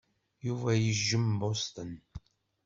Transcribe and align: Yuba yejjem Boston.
Yuba 0.47 0.69
yejjem 0.83 1.27
Boston. 1.39 1.91